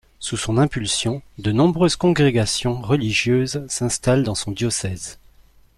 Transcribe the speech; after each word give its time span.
Sous 0.17 0.35
son 0.35 0.57
impulsion, 0.57 1.21
de 1.37 1.51
nombreuses 1.51 1.95
congrégations 1.95 2.81
religieuses 2.81 3.63
s'installent 3.67 4.23
dans 4.23 4.33
son 4.33 4.49
diocèse. 4.51 5.19